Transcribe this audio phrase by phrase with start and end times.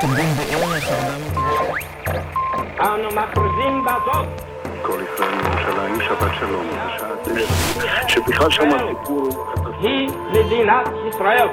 [0.00, 1.78] תמרון בערך 400
[2.80, 4.52] אנו מכריזים בזאת
[4.82, 11.48] כל ישראל מירושלים, שבת שלום, בשעה תשע, שבכלל שם הסיפור הוא היא מדינת ישראל.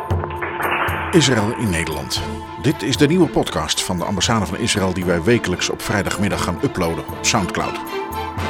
[1.12, 2.22] Israël in Nederland.
[2.62, 6.44] Dit is de nieuwe podcast van de ambassade van Israël die wij wekelijks op vrijdagmiddag
[6.44, 7.80] gaan uploaden op Soundcloud.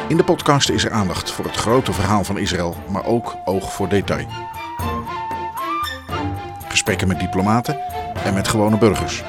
[0.07, 3.73] In de podcast is er aandacht voor het grote verhaal van Israël, maar ook oog
[3.73, 4.27] voor detail.
[6.67, 7.79] Gesprekken met diplomaten
[8.23, 9.23] en met gewone burgers.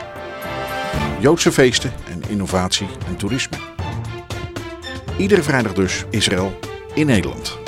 [1.26, 3.58] Joodse feesten en innovatie en toerisme.
[5.18, 6.60] Iedere vrijdag dus Israël
[6.94, 7.60] in Nederland.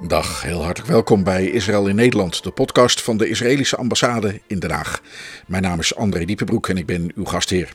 [0.00, 4.58] Dag, heel hartelijk welkom bij Israël in Nederland, de podcast van de Israëlische ambassade in
[4.58, 5.02] Den Haag.
[5.46, 7.74] Mijn naam is André Diepenbroek en ik ben uw gastheer.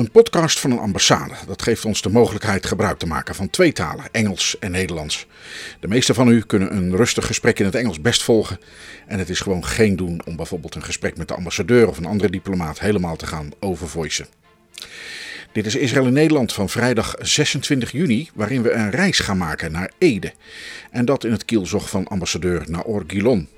[0.00, 3.72] Een podcast van een ambassade, dat geeft ons de mogelijkheid gebruik te maken van twee
[3.72, 5.26] talen, Engels en Nederlands.
[5.80, 8.60] De meeste van u kunnen een rustig gesprek in het Engels best volgen
[9.06, 12.04] en het is gewoon geen doen om bijvoorbeeld een gesprek met de ambassadeur of een
[12.04, 14.26] andere diplomaat helemaal te gaan overvoicen.
[15.52, 19.72] Dit is Israël in Nederland van vrijdag 26 juni, waarin we een reis gaan maken
[19.72, 20.32] naar Ede.
[20.90, 23.48] En dat in het kielzog van ambassadeur Naor Gilon.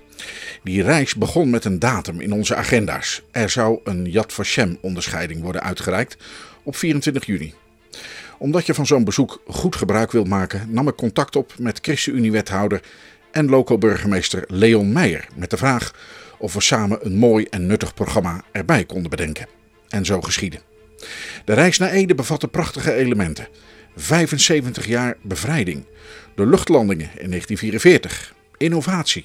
[0.63, 3.23] Die reis begon met een datum in onze agenda's.
[3.31, 6.17] Er zou een Yad Vashem onderscheiding worden uitgereikt
[6.63, 7.55] op 24 juni.
[8.39, 12.83] Omdat je van zo'n bezoek goed gebruik wilt maken, nam ik contact op met ChristenUnie-wethouder
[13.31, 15.93] en local burgemeester Leon Meijer met de vraag
[16.39, 19.47] of we samen een mooi en nuttig programma erbij konden bedenken.
[19.89, 20.61] En zo geschiedde.
[21.45, 23.49] De reis naar Ede bevatte prachtige elementen.
[23.97, 25.85] 75 jaar bevrijding,
[26.35, 29.25] de luchtlandingen in 1944, innovatie,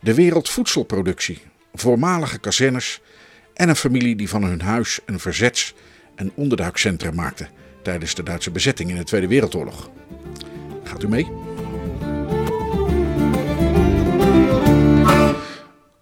[0.00, 1.42] de wereldvoedselproductie,
[1.74, 3.00] voormalige kazernes
[3.54, 5.74] en een familie die van hun huis een verzets-
[6.14, 7.48] en onderduikcentrum maakte
[7.82, 9.90] tijdens de Duitse bezetting in de Tweede Wereldoorlog.
[10.84, 11.28] Gaat u mee?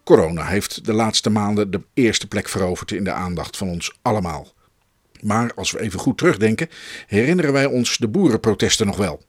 [0.05, 4.53] Corona heeft de laatste maanden de eerste plek veroverd in de aandacht van ons allemaal.
[5.21, 6.69] Maar als we even goed terugdenken,
[7.07, 9.23] herinneren wij ons de boerenprotesten nog wel.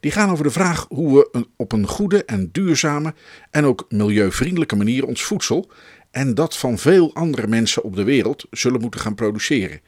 [0.00, 3.14] Die gaan over de vraag hoe we op een goede en duurzame
[3.50, 5.70] en ook milieuvriendelijke manier ons voedsel
[6.10, 9.80] en dat van veel andere mensen op de wereld zullen moeten gaan produceren.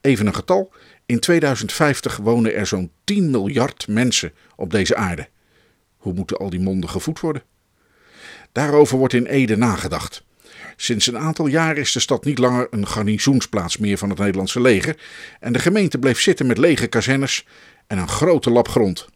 [0.00, 0.72] Even een getal:
[1.06, 5.28] in 2050 wonen er zo'n 10 miljard mensen op deze aarde.
[5.96, 7.42] Hoe moeten al die monden gevoed worden?
[8.52, 10.24] Daarover wordt in Ede nagedacht.
[10.76, 14.60] Sinds een aantal jaar is de stad niet langer een garnizoensplaats meer van het Nederlandse
[14.60, 14.96] leger
[15.40, 17.46] en de gemeente bleef zitten met lege kazernes
[17.86, 19.08] en een grote lap grond.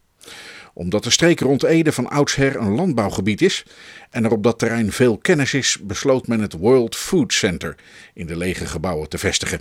[0.75, 3.67] Omdat de streek rond Ede van oudsher een landbouwgebied is
[4.11, 7.75] en er op dat terrein veel kennis is, besloot men het World Food Center
[8.15, 9.61] in de lege gebouwen te vestigen.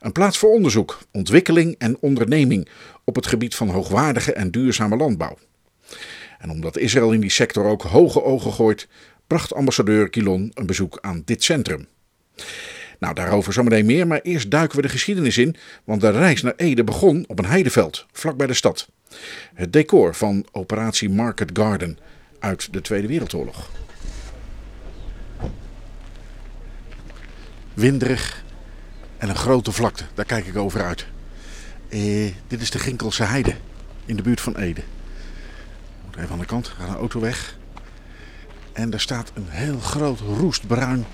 [0.00, 2.68] Een plaats voor onderzoek, ontwikkeling en onderneming
[3.04, 5.38] op het gebied van hoogwaardige en duurzame landbouw.
[6.38, 8.88] En omdat Israël in die sector ook hoge ogen gooit,
[9.26, 11.86] bracht ambassadeur Kilon een bezoek aan dit centrum.
[13.00, 16.54] Nou, daarover zometeen meer, maar eerst duiken we de geschiedenis in, want de reis naar
[16.56, 18.88] Ede begon op een heideveld, vlakbij de stad.
[19.54, 21.98] Het decor van operatie Market Garden
[22.38, 23.70] uit de Tweede Wereldoorlog.
[27.74, 28.44] Winderig
[29.18, 31.06] en een grote vlakte, daar kijk ik over uit.
[31.88, 33.54] Eh, dit is de Ginkelse Heide
[34.04, 34.82] in de buurt van Ede.
[36.18, 37.58] Even aan de kant, gaat een auto weg.
[38.72, 41.04] En daar staat een heel groot roestbruin.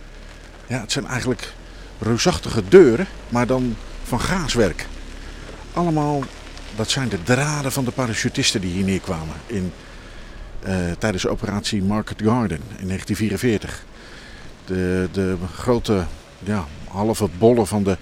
[0.67, 1.53] Ja, het zijn eigenlijk
[1.99, 4.87] reusachtige deuren, maar dan van gaaswerk.
[5.73, 6.23] Allemaal,
[6.77, 9.73] dat zijn de draden van de parachutisten die hier neerkwamen in,
[10.63, 13.85] eh, tijdens de operatie Market Garden in 1944.
[14.65, 16.05] De, de grote
[16.39, 17.97] ja, halve bollen van de,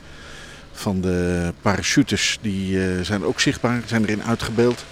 [0.73, 4.85] van de parachutes die eh, zijn ook zichtbaar, zijn erin uitgebeeld.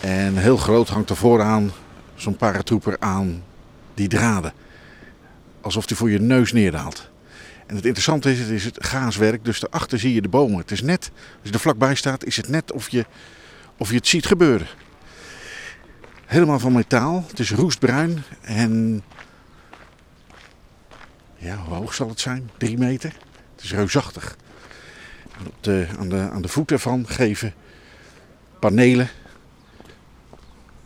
[0.00, 1.72] En heel groot hangt er vooraan
[2.14, 3.42] zo'n paratrooper aan
[3.94, 4.52] die draden.
[5.60, 7.10] Alsof die voor je neus neerdaalt.
[7.72, 10.58] En het interessante is, het is het gaaswerk, dus daarachter zie je de bomen.
[10.58, 13.06] Het is net, als je er vlakbij staat, is het net of je,
[13.76, 14.66] of je het ziet gebeuren.
[16.24, 19.02] Helemaal van metaal, het is roestbruin en...
[21.36, 22.50] Ja, hoe hoog zal het zijn?
[22.58, 23.12] Drie meter?
[23.54, 24.36] Het is reusachtig.
[25.38, 27.54] En de, aan, de, aan de voet ervan geven
[28.58, 29.08] panelen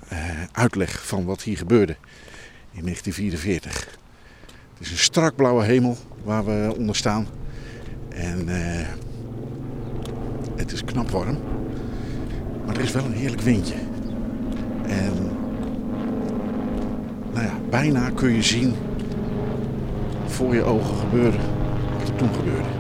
[0.09, 1.97] eh, uitleg van wat hier gebeurde
[2.73, 4.05] in 1944.
[4.77, 7.27] Het is een strak blauwe hemel waar we onder staan.
[8.09, 8.87] En eh,
[10.57, 11.39] het is knap warm.
[12.67, 13.75] Maar er is wel een heerlijk windje.
[14.87, 15.13] En
[17.33, 18.75] nou ja, bijna kun je zien
[20.27, 21.41] voor je ogen gebeuren
[21.99, 22.77] wat er toen gebeurde.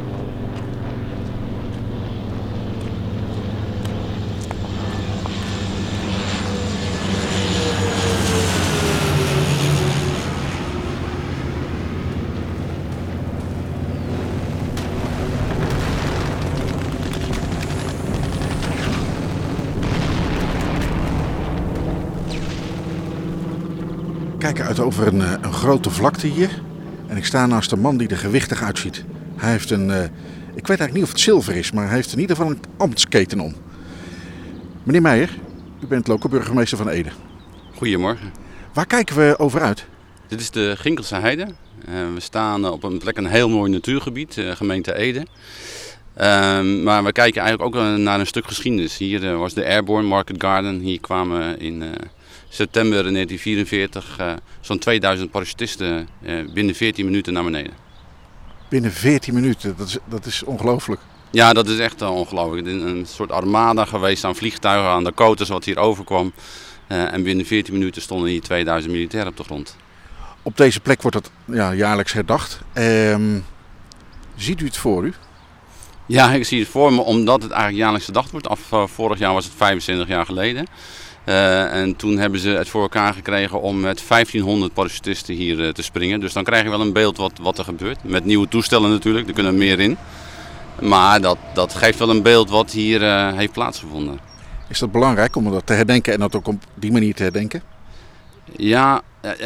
[24.52, 26.62] kijken uit over een, eh, een grote vlakte hier.
[27.06, 29.04] En ik sta naast een man die er gewichtig uitziet.
[29.36, 30.02] Hij heeft een, eh,
[30.54, 32.60] ik weet eigenlijk niet of het zilver is, maar hij heeft in ieder geval een
[32.76, 33.54] ambtsketen om.
[34.82, 35.30] Meneer Meijer,
[35.82, 37.08] u bent lokale burgemeester van Ede.
[37.74, 38.32] Goedemorgen.
[38.72, 39.86] Waar kijken we over uit?
[40.28, 41.46] Dit is de Ginkelse Heide.
[41.88, 45.26] Uh, we staan op een plek, een heel mooi natuurgebied, gemeente Ede.
[46.20, 48.98] Uh, maar we kijken eigenlijk ook naar een stuk geschiedenis.
[48.98, 50.78] Hier was de Airborne Market Garden.
[50.78, 51.82] Hier kwamen in
[52.48, 54.18] september 1944
[54.60, 56.08] zo'n 2000 parachutisten
[56.54, 57.72] binnen 14 minuten naar beneden.
[58.68, 61.00] Binnen 14 minuten, dat is, dat is ongelooflijk.
[61.30, 62.66] Ja, dat is echt ongelooflijk.
[62.66, 66.32] Een soort armada geweest aan vliegtuigen, aan de koters wat hier overkwam.
[66.86, 69.76] en binnen 14 minuten stonden hier 2000 militairen op de grond.
[70.42, 72.60] Op deze plek wordt dat ja, jaarlijks herdacht.
[72.72, 73.38] Ehm,
[74.36, 75.12] ziet u het voor u?
[76.06, 78.48] Ja, ik zie het voor me omdat het eigenlijk jaarlijks gedacht wordt.
[78.48, 80.66] Af, vorig jaar was het 25 jaar geleden.
[81.26, 85.68] Uh, en toen hebben ze het voor elkaar gekregen om met 1500 parachutisten hier uh,
[85.68, 86.20] te springen.
[86.20, 88.04] Dus dan krijg je wel een beeld wat, wat er gebeurt.
[88.04, 89.96] Met nieuwe toestellen natuurlijk, er kunnen meer in.
[90.80, 94.18] Maar dat, dat geeft wel een beeld wat hier heeft plaatsgevonden.
[94.68, 97.62] Is dat belangrijk om dat te herdenken en dat ook op die manier te herdenken?
[98.56, 99.02] Ja,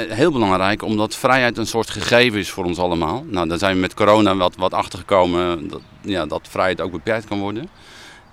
[0.08, 3.24] heel belangrijk, omdat vrijheid een soort gegeven is voor ons allemaal.
[3.26, 7.26] Nou, daar zijn we met corona wat, wat achtergekomen dat, ja, dat vrijheid ook beperkt
[7.26, 7.68] kan worden.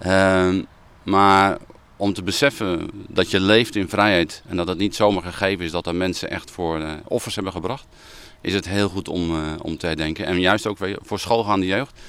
[0.06, 0.50] Uh,
[1.04, 1.58] maar
[1.98, 5.72] om te beseffen dat je leeft in vrijheid en dat het niet zomaar gegeven is
[5.72, 7.86] dat er mensen echt voor uh, offers hebben gebracht,
[8.42, 10.26] is het heel goed om, uh, om te herdenken.
[10.26, 12.00] En juist ook voor schoolgaande jeugd.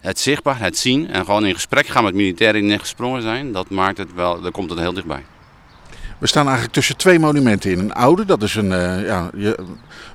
[0.00, 3.52] Het zichtbaar, het zien en gewoon in gesprek gaan met militairen die net gesprongen zijn,
[3.52, 5.24] dat maakt het wel, daar komt het heel dichtbij.
[6.18, 7.78] We staan eigenlijk tussen twee monumenten in.
[7.78, 9.30] Een oude, dat is een, uh, ja,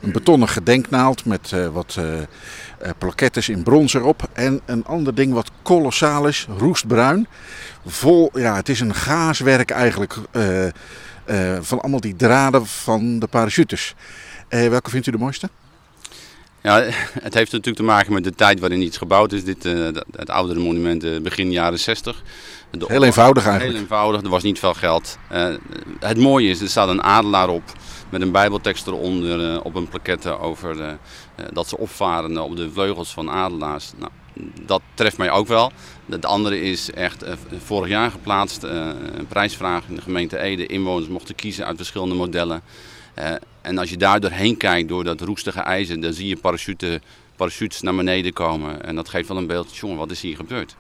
[0.02, 1.98] een betonnen gedenknaald met wat
[2.98, 4.30] plakettes in brons erop.
[4.34, 7.28] En een ander ding wat kolossaal is, roestbruin.
[7.86, 10.16] Vol, ja, het is een gaaswerk eigenlijk
[11.62, 13.96] van allemaal die draden van de parachutes.
[14.50, 15.50] welke vindt u de mooiste?
[16.62, 16.82] Ja,
[17.28, 19.44] het heeft natuurlijk te maken met de tijd waarin iets gebouwd is.
[19.44, 19.64] Dit,
[20.16, 22.24] het oudere monument begin jaren 60.
[22.72, 23.74] De heel eenvoudig eigenlijk.
[23.74, 25.18] Heel eenvoudig, er was niet veel geld.
[26.00, 27.64] Het mooie is, er staat een adelaar op
[28.10, 30.92] met een bijbeltekst eronder uh, op een plaquette over uh,
[31.54, 33.92] dat ze opvaren op de vleugels van adelaars.
[33.98, 34.12] Nou,
[34.66, 35.72] dat treft mij ook wel.
[36.06, 37.26] Het andere is echt
[37.64, 40.66] vorig jaar geplaatst, een prijsvraag in de gemeente Ede.
[40.66, 42.62] Inwoners mochten kiezen uit verschillende modellen.
[43.62, 47.02] en als je daar doorheen kijkt, door dat roestige ijzer, dan zie je parachute,
[47.36, 48.84] parachutes naar beneden komen.
[48.84, 50.76] En dat geeft wel een beeld, jongen, wat is hier gebeurd?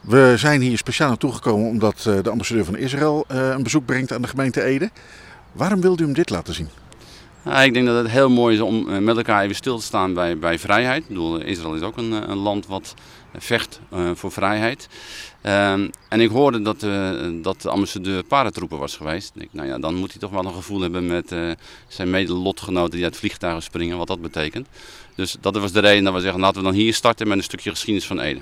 [0.00, 4.22] We zijn hier speciaal naartoe gekomen omdat de ambassadeur van Israël een bezoek brengt aan
[4.22, 4.90] de gemeente Ede.
[5.58, 6.68] Waarom wilde u hem dit laten zien?
[7.62, 10.38] Ik denk dat het heel mooi is om met elkaar even stil te staan bij,
[10.38, 11.02] bij vrijheid.
[11.02, 12.94] Ik bedoel, Israël is ook een, een land wat
[13.36, 14.88] vecht uh, voor vrijheid.
[15.42, 15.72] Uh,
[16.08, 17.10] en ik hoorde dat, uh,
[17.42, 19.32] dat de ambassadeur paratroepen was geweest.
[19.34, 21.52] Ik, nou ja, dan moet hij toch wel een gevoel hebben met uh,
[21.88, 24.68] zijn mede-lotgenoten die uit vliegtuigen springen, wat dat betekent.
[25.14, 27.44] Dus dat was de reden dat we zeggen, laten we dan hier starten met een
[27.44, 28.40] stukje geschiedenis van Ede.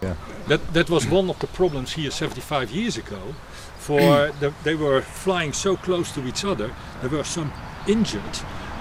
[0.00, 0.14] Yeah.
[0.46, 3.34] That that was one of the problems here 75 years ago.
[3.88, 6.68] For the, they were flying so close to each other,
[7.00, 7.50] there were some
[7.86, 8.34] injured.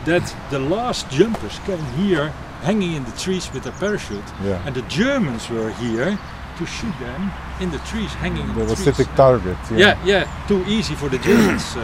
[0.06, 2.25] That the last jumpers came here,
[2.68, 4.66] hanging in the trees with a parachute, Yeah.
[4.66, 6.18] and the Germans were here
[6.57, 7.21] to shoot them
[7.59, 8.87] in the trees, hanging in They the were trees.
[8.87, 9.57] specific target.
[9.71, 9.78] Yeah.
[9.78, 11.76] Yeah, yeah, too easy for the Germans.
[11.76, 11.81] uh,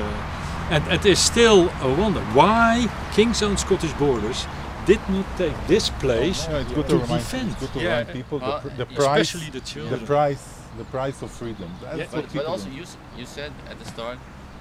[0.73, 4.47] and it is still a wonder why King's Own Scottish Borders
[4.85, 7.51] did not take this place Yeah, it's good to to defend.
[7.51, 9.99] it's good to Yeah, remind people well, the, pr- the price, especially the children.
[9.99, 10.43] the price,
[10.77, 11.71] the price of freedom.
[11.81, 12.85] That's Yeah, what But, but also, you,
[13.17, 14.17] you said at the start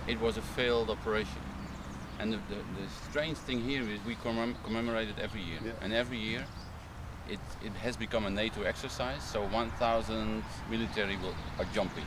[0.07, 1.41] it was a failed operation.
[2.19, 5.59] And the, the, the strange thing here is we commem- commemorate it every year.
[5.81, 6.45] And every year
[7.29, 12.05] it, it has become a NATO exercise, so 1,000 military will, are jumping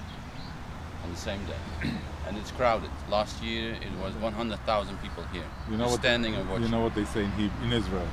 [1.04, 1.90] on the same day.
[2.28, 2.90] and it's crowded.
[3.10, 6.00] Last year it was 100,000 people here You know what?
[6.00, 6.64] standing and watching.
[6.66, 8.08] You know what they say in, in Israel,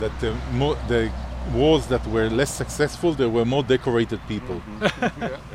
[0.00, 1.10] that the, mo- the
[1.54, 4.60] wars that were less successful, there were more decorated people.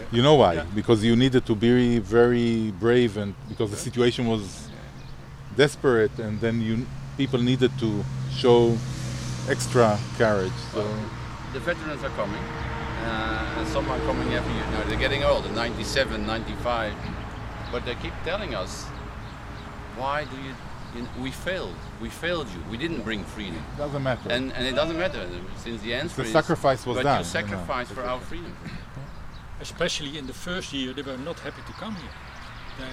[0.10, 0.62] You know why?
[0.74, 4.70] Because you needed to be very brave, and because the situation was
[5.58, 6.86] desperate, and then you
[7.18, 8.78] people needed to show
[9.50, 10.60] extra courage.
[10.72, 10.88] So
[11.52, 12.42] the veterans are coming,
[13.04, 14.66] uh, and some are coming every year.
[14.72, 16.94] Now they're getting older, 97, 95,
[17.72, 18.86] but they keep telling us,
[19.98, 20.56] why do you, you
[21.24, 23.56] we failed, we failed you, we didn't bring freedom.
[23.74, 24.30] it doesn't matter.
[24.30, 25.28] And, and it doesn't matter,
[25.64, 27.24] since the answer the is, sacrifice was but done.
[27.24, 27.40] you you know.
[27.40, 28.54] sacrificed for our freedom.
[29.62, 32.14] Especially in the first year, they were not happy to come here.
[32.80, 32.86] Uh,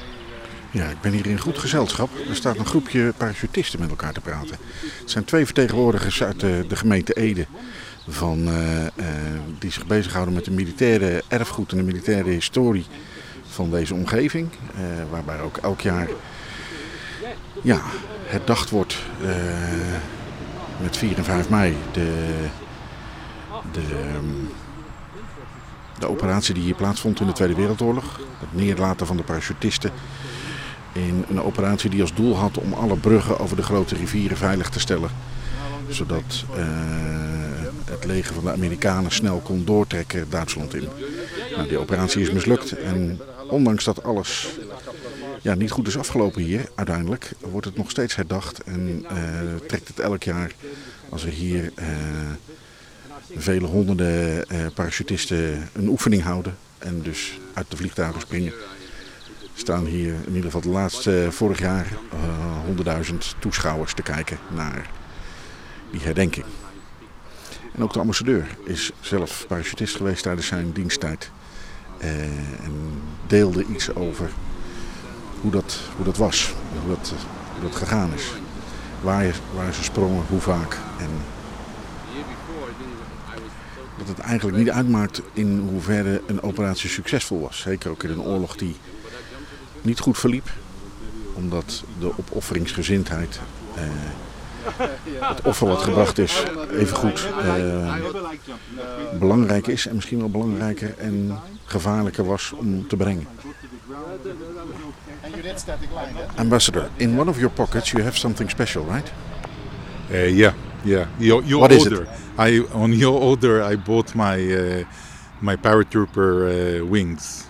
[0.71, 2.11] Ja, ik ben hier in goed gezelschap.
[2.29, 4.57] Er staat een groepje parachutisten met elkaar te praten.
[5.01, 7.47] Het zijn twee vertegenwoordigers uit de, de gemeente Ede.
[8.09, 8.93] Van, eh, eh,
[9.59, 12.87] die zich bezighouden met de militaire erfgoed en de militaire historie
[13.49, 14.49] van deze omgeving.
[14.75, 16.09] eh, waarbij ook elk jaar
[17.65, 17.81] ja,
[18.27, 19.29] herdacht wordt eh,
[20.83, 21.77] met 4 en 5 mei.
[21.93, 22.35] De,
[23.73, 24.25] de, ehm,
[25.99, 28.21] de operatie die hier plaatsvond in de Tweede Wereldoorlog.
[28.39, 29.91] Het neerlaten van de parachutisten
[30.93, 34.69] in een operatie die als doel had om alle bruggen over de grote rivieren veilig
[34.69, 35.11] te stellen.
[35.89, 36.65] Zodat eh,
[37.85, 40.89] het leger van de Amerikanen snel kon doortrekken Duitsland in.
[41.57, 44.49] Nou, die operatie is mislukt en ondanks dat alles
[45.45, 49.17] ja, niet goed is afgelopen hier, uiteindelijk wordt het nog steeds herdacht en eh,
[49.67, 50.53] trekt het elk jaar
[51.09, 51.87] als er hier eh,
[53.37, 58.53] vele honderden eh, parachutisten een oefening houden en dus uit de vliegtuigen springen.
[59.55, 61.87] Staan hier in ieder geval de laatste vorig jaar
[63.11, 64.91] 100.000 toeschouwers te kijken naar
[65.91, 66.45] die herdenking.
[67.75, 71.31] En ook de ambassadeur is zelf parachutist geweest tijdens zijn diensttijd.
[71.99, 74.31] En deelde iets over
[75.45, 77.13] hoe dat, hoe dat was, hoe dat,
[77.63, 78.33] dat gegaan is.
[79.01, 80.79] Waar, waar ze sprongen, hoe vaak.
[80.99, 81.11] En
[83.99, 87.61] dat het eigenlijk niet uitmaakt in hoeverre een operatie succesvol was.
[87.61, 88.77] Zeker ook in een oorlog die
[89.83, 90.51] niet goed verliep.
[91.35, 93.41] Omdat de opofferingsgezindheid,
[93.75, 93.83] eh,
[95.29, 97.95] het offer wat gebracht is, even goed eh,
[99.19, 99.87] belangrijk is.
[99.87, 103.27] En misschien wel belangrijker en gevaarlijker was om te brengen.
[106.39, 109.11] Ambassador, in one of your pockets you have something special, right?
[110.13, 110.53] Uh, yeah,
[110.85, 111.07] yeah.
[111.19, 112.03] Your, your What is order.
[112.05, 112.09] it?
[112.39, 114.85] I on your order I bought my uh,
[115.41, 117.49] my paratrooper uh, wings.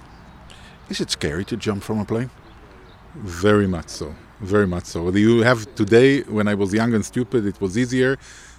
[0.88, 2.30] Is it scary to jump from a plane?
[3.14, 4.14] Very much so.
[4.40, 5.10] Very much so.
[5.10, 6.22] You have today.
[6.22, 8.18] When I was young and stupid, it was easier.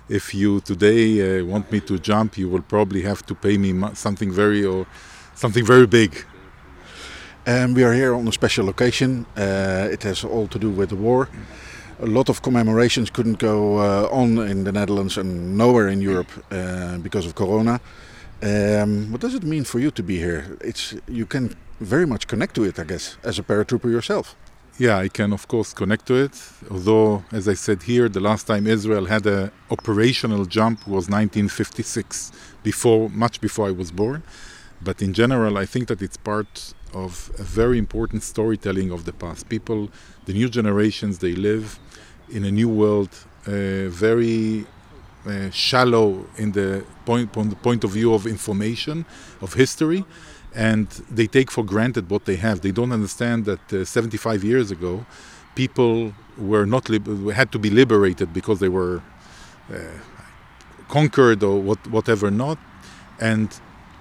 [0.10, 3.72] If you today uh, want me to jump, you will probably have to pay me
[3.94, 4.86] something very or
[5.36, 6.26] something very big.
[7.48, 9.28] Um, we are here on a special occasion.
[9.38, 11.30] Uh, it has all to do with the war.
[12.00, 16.32] A lot of commemorations couldn't go uh, on in the Netherlands and nowhere in Europe
[16.52, 17.80] uh, because of Corona.
[18.42, 20.58] Um, what does it mean for you to be here?
[20.60, 24.36] It's you can very much connect to it, I guess, as a paratrooper yourself.
[24.80, 26.34] Yeah, I can of course connect to it.
[26.72, 32.32] Although, as I said here, the last time Israel had a operational jump was 1956,
[32.64, 34.24] before much before I was born.
[34.86, 39.14] But in general, I think that it's part of a very important storytelling of the
[39.14, 39.50] past.
[39.50, 39.90] People,
[40.28, 41.80] the new generations, they live
[42.30, 43.10] in a new world,
[43.48, 44.68] uh, very
[45.26, 49.06] uh, shallow in the point, the point of view of information,
[49.42, 50.06] of history,
[50.54, 52.62] and they take for granted what they have.
[52.62, 55.06] They don't understand that uh, 75 years ago,
[55.56, 56.88] people were not
[57.34, 59.02] had to be liberated because they were
[59.74, 59.78] uh,
[60.90, 62.60] conquered or what, whatever not,
[63.20, 63.50] and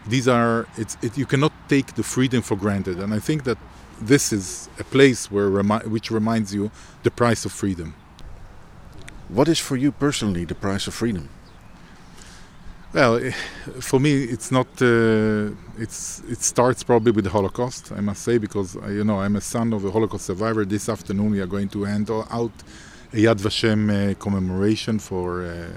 [0.06, 2.98] these are it's it, you cannot take the freedom for granted.
[2.98, 3.58] And i think that
[4.00, 6.70] this is a place where remi- which reminds you
[7.02, 7.94] the price of freedom.
[9.28, 11.28] What is for you personally the price of freedom?
[12.94, 13.32] well eh,
[13.80, 18.38] for me it's not uh, it's it starts probably with the holocaust i must say
[18.38, 20.64] because uh, you know i'm a son of a holocaust survivor.
[20.64, 22.52] This afternoon we are going to hand out
[23.14, 25.68] a Yad Vashem uh, commemoration for uh,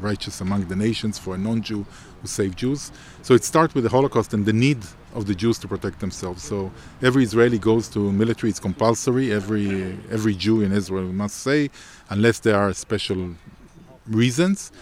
[0.00, 1.84] righteous among the nations for a non-Jew
[2.22, 2.90] who saved Jews.
[3.20, 4.78] So it starts with the Holocaust and the need
[5.14, 6.42] of the Jews to protect themselves.
[6.42, 6.72] So
[7.02, 9.30] every Israeli goes to military; it's compulsory.
[9.30, 11.68] Every every Jew in Israel must say,
[12.08, 13.34] unless there are special
[14.06, 14.72] reasons.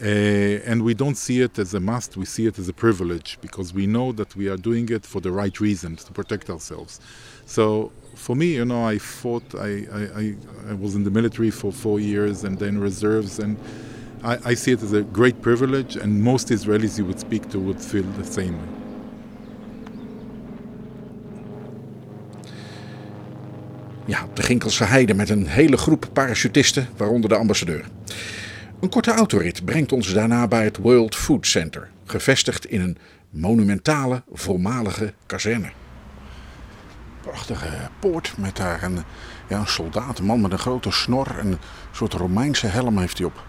[0.00, 3.38] Uh, and we don't see it as a must; we see it as a privilege
[3.40, 7.00] because we know that we are doing it for the right reasons to protect ourselves.
[7.46, 9.54] So for me, you know, I fought.
[9.54, 10.36] I, I,
[10.70, 13.56] I, was in the military for four years and then reserves, and
[14.22, 15.96] I, I see it as a great privilege.
[15.96, 18.56] And most Israelis you would speak to would feel the same.
[24.04, 27.84] Ja, op de Ginkelse Heide met een hele groep parachutisten, waaronder de ambassadeur.
[28.80, 32.96] Een korte autorit brengt ons daarna bij het World Food Center, gevestigd in een
[33.30, 35.81] monumentale, voormalige kazerne.
[37.22, 39.04] Prachtige poort met daar een,
[39.48, 41.58] ja, een soldaat, een man met een grote snor en een
[41.92, 43.44] soort Romeinse helm heeft hij op.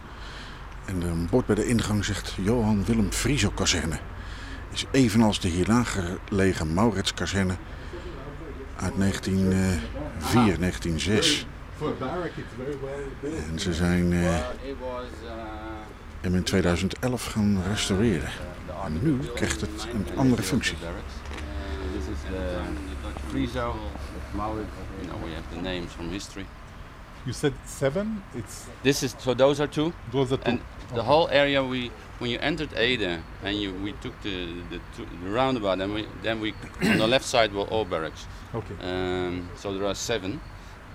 [0.86, 4.00] En een bord bij de ingang zegt Johan Willem Frieso kazerne.
[4.72, 7.56] Is evenals de hier lager gelegen Maurits kazerne
[8.76, 11.46] uit 1904, 1906.
[13.50, 14.36] En ze zijn eh,
[16.22, 18.30] hem in 2011 gaan restaureren.
[18.86, 20.78] En nu krijgt het een andere functie.
[23.34, 23.76] This is the Friso,
[24.36, 24.70] Maurits,
[25.02, 26.46] you know, we have the names from history.
[27.26, 28.24] You said seven.
[28.36, 29.94] It's This is, so those are two.
[30.12, 30.44] those are two.
[30.52, 30.60] And
[30.94, 34.80] the whole area we, when you entered Ede and you, we took the, the,
[35.24, 38.28] the roundabout and we, then we, on the left side were all barracks.
[38.54, 38.76] Okay.
[38.82, 40.40] Um, so there are seven.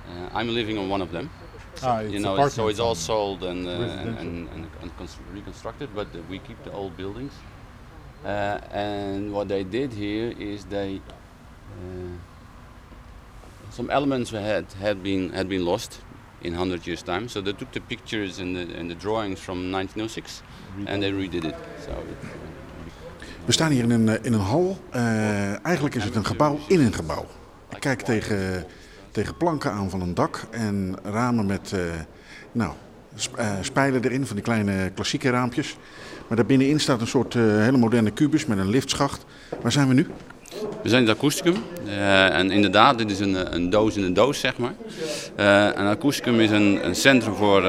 [0.08, 1.30] Uh, I'm living on one of them.
[1.82, 5.08] Ah, it's you know, it's- so it's all sold and, uh, and, and, and, and
[5.32, 7.32] reconstructed, but uh, we keep the old buildings.
[8.24, 11.00] Uh, and what they did here is they
[13.70, 16.00] some elements had had been had been lost
[16.40, 17.28] in 100 years time.
[17.28, 20.42] So they took the pictures and the, and the drawings from 1906
[20.86, 21.44] and they redid it.
[21.44, 21.54] It,
[23.44, 24.78] We staan hier in een, eh, in een hal.
[24.90, 27.26] Eh, eigenlijk is het een gebouw in een gebouw.
[27.70, 28.64] Ik kijk tegen,
[29.10, 31.80] tegen planken aan van een dak en ramen met eh,
[32.52, 32.72] nou,
[33.14, 35.76] sp- eh, spijlen erin, van die kleine klassieke raampjes.
[36.28, 39.24] Maar daarbinnenin staat een soort eh, hele moderne kubus met een liftschacht.
[39.62, 40.06] Waar zijn we nu?
[40.82, 41.54] We zijn in het akoesticum.
[41.86, 44.74] Eh, en inderdaad, dit is een, eh, een doos in een doos, zeg maar.
[45.36, 47.62] Eh een akoesticum is een, een centrum voor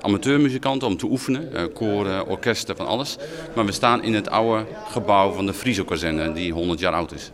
[0.00, 1.72] amateurmuzikanten om te oefenen.
[1.72, 3.16] koren, orkesten, van alles.
[3.54, 7.30] Maar we staan in het oude gebouw van de Friso-kazerne, die 100 jaar oud is.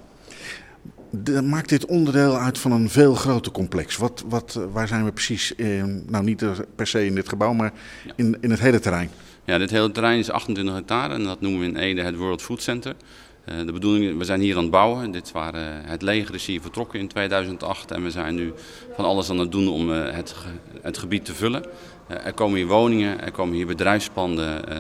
[1.11, 3.97] De- maakt dit onderdeel uit van een veel groter complex?
[3.97, 5.55] Wat, wat, waar zijn we precies?
[5.55, 5.67] eh,
[6.07, 7.73] nou, niet er- per se in dit gebouw, maar
[8.17, 9.11] in, in het hele terrein.
[9.45, 12.43] Ja, dit hele terrein is 28 hectare en dat noemen we in Ede het World
[12.43, 12.95] Food Center.
[13.47, 15.11] Eh, de bedoeling, we zijn hier aan het bouwen.
[15.11, 18.53] Dit waren, het leger is hier vertrokken in 2008 en we zijn nu
[18.95, 20.35] van alles aan het doen om eh, het,
[20.83, 21.65] het gebied te vullen.
[22.07, 24.69] Eh, er komen hier woningen, er komen hier bedrijfspanden.
[24.69, 24.79] eh,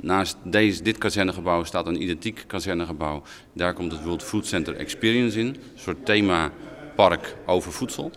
[0.00, 3.22] naast deze, dit kazernegebouw staat een identiek kazernegebouw.
[3.52, 8.10] Daar komt het World Food Center Experience in, een soort themapark over voedsel.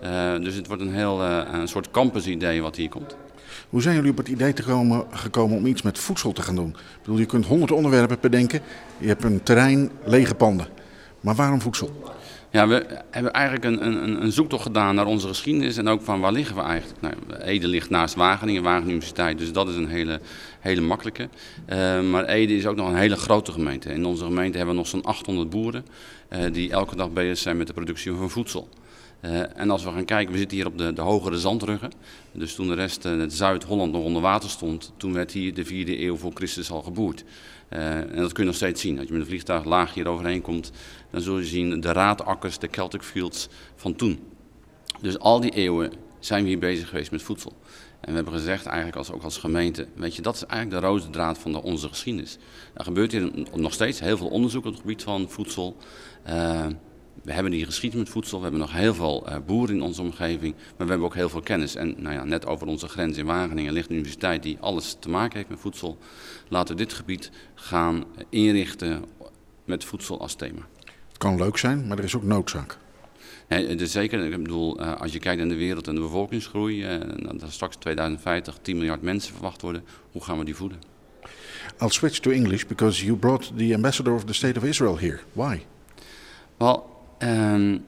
[0.00, 3.16] Eh, dus het wordt een heel eh, een soort campus-idee wat hier komt.
[3.68, 6.54] Hoe zijn jullie op het idee te komen, gekomen om iets met voedsel te gaan
[6.54, 6.68] doen?
[6.68, 8.60] Ik bedoel, je kunt honderd onderwerpen bedenken.
[8.98, 10.66] Je hebt een terrein, lege panden.
[11.20, 12.16] Maar waarom voedsel?
[12.50, 16.20] Ja, we hebben eigenlijk een, een, een zoektocht gedaan naar onze geschiedenis en ook van
[16.20, 17.00] waar liggen we eigenlijk.
[17.00, 20.20] Nou, Ede ligt naast Wageningen, Wageningen Universiteit, dus dat is een hele,
[20.60, 21.28] hele makkelijke.
[21.66, 23.92] Eh, maar Ede is ook nog een hele grote gemeente.
[23.92, 25.84] In onze gemeente hebben we nog zo'n 800 boeren
[26.28, 28.68] eh, die elke dag bezig zijn met de productie van voedsel.
[29.20, 31.90] Eh, en als we gaan kijken, we zitten hier op de, de hogere zandruggen.
[32.32, 35.64] Dus toen de rest, eh, het Zuid-Holland nog onder water stond, toen werd hier de
[35.64, 37.24] vierde eeuw voor Christus al geboerd.
[37.68, 38.98] Eh, en dat kun je nog steeds zien.
[38.98, 40.72] Als je met een vliegtuig laag hier overheen komt,
[41.10, 44.20] dan zul je zien de raadakkers, de Celtic fields van toen.
[45.00, 47.52] Dus al die eeuwen zijn we hier bezig geweest met voedsel.
[48.00, 50.86] En we hebben gezegd, eigenlijk als, ook als gemeente, weet je, dat is eigenlijk de
[50.86, 52.38] rode draad van de, onze geschiedenis.
[52.74, 55.76] Er gebeurt hier nog steeds heel veel onderzoek op het gebied van voedsel.
[57.28, 60.02] We hebben die geschiedenis met voedsel, we hebben nog heel veel eh, boeren in onze
[60.02, 61.74] omgeving, maar we hebben ook heel veel kennis.
[61.74, 65.08] En nou ja, net over onze grens in Wageningen ligt een universiteit die alles te
[65.08, 65.98] maken heeft met voedsel.
[66.48, 69.04] Laten we dit gebied gaan eh, inrichten
[69.64, 70.60] met voedsel als thema.
[71.08, 72.78] Het kan leuk zijn, maar er is ook noodzaak.
[73.48, 76.84] Nee, is zeker, ik bedoel, eh, als je kijkt naar de wereld en de bevolkingsgroei,
[76.84, 80.78] eh, dat er straks 2050 10 miljard mensen verwacht worden, hoe gaan we die voeden?
[81.80, 85.18] I'll switch to English because you brought the ambassador of the State of Israel here.
[85.32, 85.60] Why?
[86.56, 87.86] Well, um,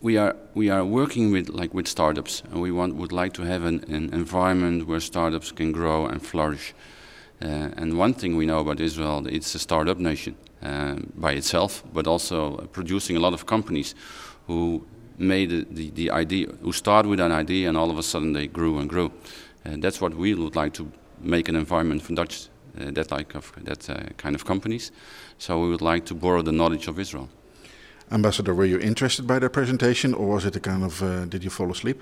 [0.00, 3.42] we are we are working with like with startups, and we want would like to
[3.42, 6.74] have an, an environment where startups can grow and flourish.
[7.42, 11.82] Uh, and one thing we know about Israel, it's a startup nation uh, by itself,
[11.92, 13.94] but also producing a lot of companies
[14.46, 14.86] who
[15.18, 18.32] made the, the, the idea, who started with an idea, and all of a sudden
[18.32, 19.10] they grew and grew.
[19.66, 20.90] Uh, that's what we would like to
[21.20, 24.92] make an environment for Dutch, uh, that like of that uh, kind of companies.
[25.38, 27.28] So we would like to borrow the knowledge of Israel.
[28.14, 31.42] Ambassador, were you interested by their presentation or was it a kind of, uh, did
[31.42, 32.00] you fall asleep?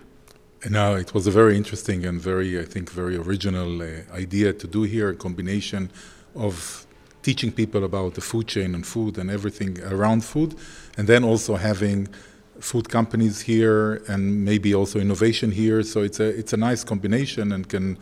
[0.68, 4.66] No, it was a very interesting and very, I think, very original uh, idea to
[4.66, 5.90] do here a combination
[6.37, 6.87] of
[7.22, 10.55] teaching people about the food chain and food and everything around food,
[10.98, 12.09] and then also having
[12.61, 15.83] food companies here and maybe also innovation here.
[15.83, 17.98] So it's a it's a nice combination and can,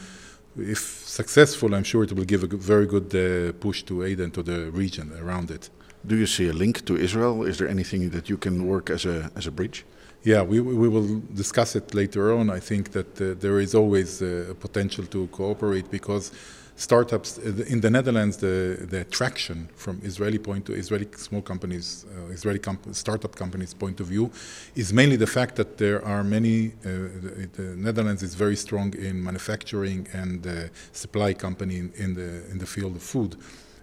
[0.58, 4.34] if successful, I'm sure it will give a very good uh, push to aid and
[4.34, 5.70] to the region around it.
[6.06, 7.44] Do you see a link to Israel?
[7.44, 9.84] Is there anything that you can work as a, as a bridge?
[10.22, 12.50] Yeah, we, we will discuss it later on.
[12.50, 16.32] I think that uh, there is always uh, a potential to cooperate because
[16.76, 22.06] startups uh, in the Netherlands, the, the attraction from Israeli point to Israeli small companies,
[22.14, 24.30] uh, Israeli comp- startup companies' point of view,
[24.74, 26.68] is mainly the fact that there are many.
[26.68, 26.88] Uh,
[27.24, 32.50] the, the Netherlands is very strong in manufacturing and uh, supply company in, in the
[32.50, 33.36] in the field of food,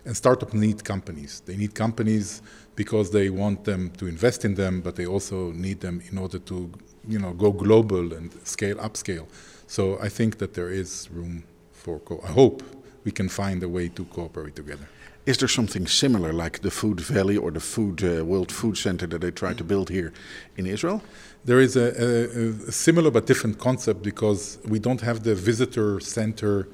[0.08, 1.41] and startups need companies.
[1.46, 2.41] They need companies
[2.76, 6.39] because they want them to invest in them, but they also need them in order
[6.39, 6.72] to,
[7.08, 9.28] you know, go global and scale upscale.
[9.67, 11.43] So I think that there is room
[11.74, 12.00] for.
[12.00, 12.63] Co- I hope
[13.04, 14.88] we can find a way to cooperate together.
[15.26, 19.08] Is there something similar like the Food Valley or the Food uh, World Food Center
[19.08, 20.13] that they try to build here
[20.56, 21.02] in Israel?
[21.43, 26.00] There is a, a, a similar but different concept because we don't have the visitor
[26.00, 26.70] center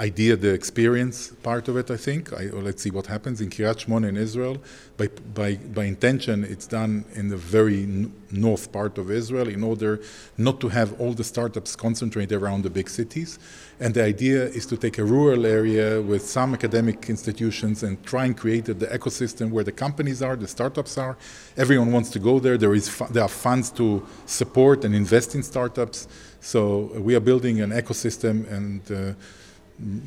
[0.00, 1.90] idea, the experience part of it.
[1.90, 2.32] I think.
[2.32, 4.58] I, let's see what happens in Kiryat Shmona in Israel.
[4.96, 9.62] By by by intention, it's done in the very n- north part of Israel in
[9.62, 10.00] order
[10.36, 13.38] not to have all the startups concentrated around the big cities.
[13.80, 18.24] And the idea is to take a rural area with some academic institutions and try
[18.26, 21.16] and create the ecosystem where the companies are, the startups are.
[21.56, 22.58] Everyone wants to go there.
[22.58, 26.08] There is fu- there are funds to support and invest in startups.
[26.40, 28.80] So we are building an ecosystem and.
[28.90, 29.14] Uh,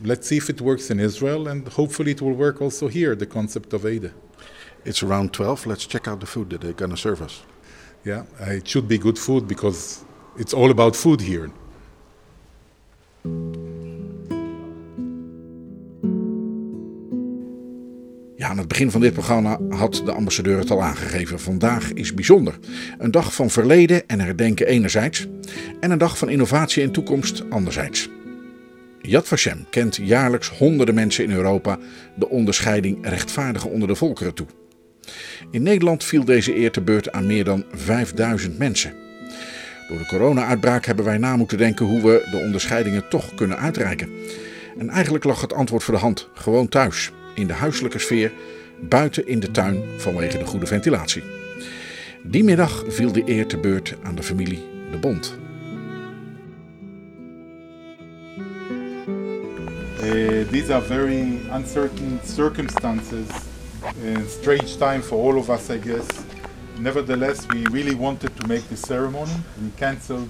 [0.04, 3.16] let's see if it works in Israel, and hopefully it will work also here.
[3.16, 4.12] The concept of Ada.
[4.84, 5.66] It's around 12.
[5.66, 7.44] Let's check out the food that they're going to serve us.
[8.04, 10.04] Yeah, uh, it should be good food because
[10.38, 11.50] it's all about food here.
[18.36, 21.40] Ja, aan het begin van dit programma had de ambassadeur het al aangegeven.
[21.40, 22.60] Vandaag is bijzonder.
[22.98, 25.28] Een dag van verleden en herdenken enerzijds.
[25.80, 28.10] En een dag van innovatie en toekomst anderzijds.
[29.02, 29.34] Yad
[29.70, 31.78] kent jaarlijks honderden mensen in Europa
[32.16, 34.48] de onderscheiding rechtvaardige onder de volkeren toe.
[35.52, 38.94] In Nederland viel deze eer te beurt aan meer dan 5000 mensen.
[39.90, 44.10] Door de corona-uitbraak hebben wij na moeten denken hoe we de onderscheidingen toch kunnen uitreiken.
[44.78, 48.32] En eigenlijk lag het antwoord voor de hand, gewoon thuis, in de huiselijke sfeer,
[48.80, 51.24] buiten in de tuin vanwege de goede ventilatie.
[52.24, 55.41] Die middag viel de eer te beurt aan de familie De Bond.
[60.12, 63.30] These are very uncertain circumstances,
[64.04, 66.08] and strange time for all of us, I guess.
[66.78, 69.32] Nevertheless, we really wanted to make this ceremony.
[69.62, 70.30] We cancelled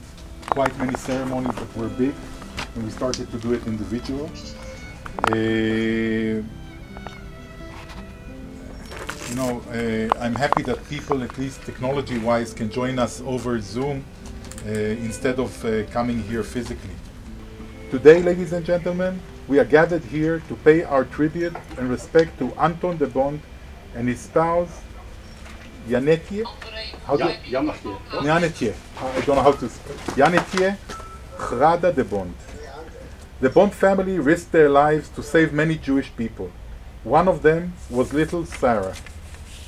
[0.50, 2.13] quite many ceremonies that were big,
[2.76, 4.30] and we started to do it individual.
[5.32, 5.36] Uh,
[9.30, 14.04] you know, uh, I'm happy that people, at least technology-wise, can join us over Zoom
[14.65, 16.96] uh, instead of uh, coming here physically.
[17.89, 22.54] Today, ladies and gentlemen, we are gathered here to pay our tribute and respect to
[22.60, 23.41] Anton de Bond
[23.95, 24.82] and his spouse,
[25.88, 26.45] Janetje.
[27.06, 28.73] How do Janetje.
[28.99, 29.97] I don't know how to speak.
[30.15, 30.77] Janetje
[31.38, 32.36] Grada de Bond.
[33.39, 36.51] The Bond family risked their lives to save many Jewish people.
[37.04, 38.93] One of them was little Sarah.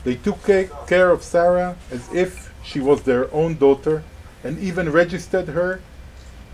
[0.03, 4.03] They took care of Sarah as if she was their own daughter
[4.43, 5.81] and even registered her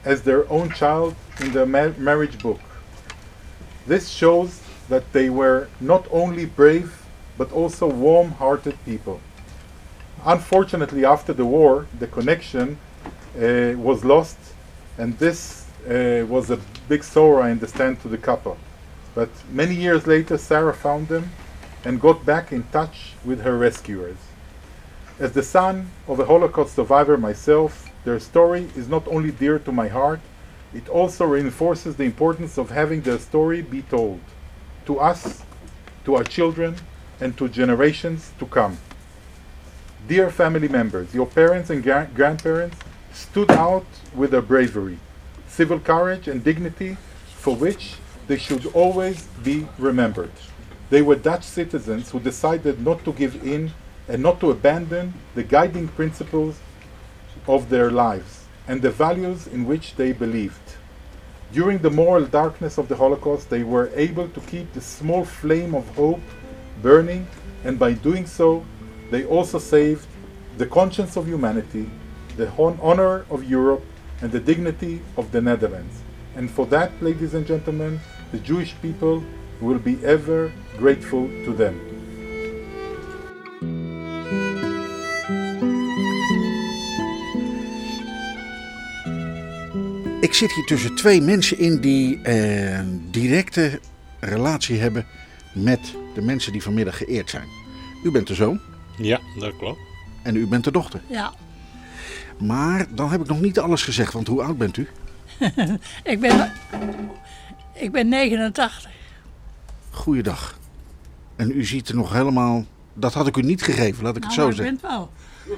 [0.05, 2.59] as their own child in the ma- marriage book.
[3.89, 7.07] This shows that they were not only brave
[7.39, 9.19] but also warm hearted people.
[10.23, 12.77] Unfortunately, after the war, the connection
[13.35, 14.37] uh, was lost,
[14.99, 18.57] and this uh, was a big sorrow, I understand, to the couple.
[19.15, 21.31] But many years later, Sarah found them
[21.83, 24.17] and got back in touch with her rescuers.
[25.17, 29.71] As the son of a Holocaust survivor myself, their story is not only dear to
[29.71, 30.19] my heart,
[30.73, 34.19] it also reinforces the importance of having their story be told
[34.85, 35.43] to us,
[36.05, 36.75] to our children,
[37.19, 38.77] and to generations to come.
[40.07, 42.77] Dear family members, your parents and gra- grandparents
[43.13, 44.99] stood out with their bravery,
[45.47, 46.97] civil courage, and dignity
[47.35, 47.95] for which
[48.27, 50.31] they should always be remembered.
[50.89, 53.71] They were Dutch citizens who decided not to give in
[54.07, 56.59] and not to abandon the guiding principles
[57.47, 58.38] of their lives
[58.69, 60.67] and the values in which they believed.
[61.51, 65.73] During the moral darkness of the Holocaust, they were able to keep the small flame
[65.73, 66.21] of hope
[66.83, 67.27] burning,
[67.63, 68.63] and by doing so,
[69.09, 70.05] they also saved
[70.59, 71.89] the conscience of humanity,
[72.37, 73.83] the hon- honor of Europe,
[74.21, 76.03] and the dignity of the Netherlands.
[76.35, 77.99] And for that, ladies and gentlemen,
[78.31, 79.23] the Jewish people
[79.59, 81.88] will be ever grateful to them.
[90.21, 93.79] Ik zit hier tussen twee mensen in die eh, een directe
[94.19, 95.05] relatie hebben
[95.53, 95.79] met
[96.13, 97.47] de mensen die vanmiddag geëerd zijn.
[98.03, 98.59] U bent de zoon
[98.97, 99.79] Ja, dat klopt.
[100.23, 101.01] en u bent de dochter.
[101.07, 101.33] Ja,
[102.39, 104.87] Maar dan heb ik nog niet alles gezegd, want hoe oud bent u?
[106.03, 106.51] ik ben,
[107.73, 108.89] ik ben 89.
[109.89, 110.59] Goeiedag.
[111.35, 112.65] En u ziet er nog helemaal...
[112.93, 114.79] Dat had ik u niet gegeven, laat ik het Nou, zo maar ik zeggen.
[114.81, 115.57] ben het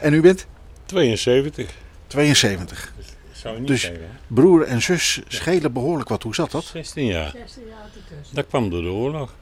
[0.00, 0.46] En u bent?
[0.86, 1.74] 72.
[2.06, 2.92] 72.
[3.40, 4.08] Zou je niet Dus- zeggen.
[4.26, 6.22] Broer en zus schelen behoorlijk wat.
[6.22, 6.64] Hoe zat dat?
[6.64, 7.30] 16 jaar.
[7.30, 8.34] 16 jaar ertussen.
[8.34, 9.34] Dat kwam door de oorlog.